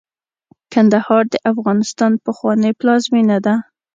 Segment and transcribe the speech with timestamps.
[0.73, 3.53] کندهار د افغانستان پخوانۍ پلازمېنه ده.